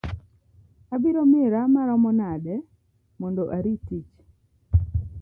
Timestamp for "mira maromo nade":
1.31-2.55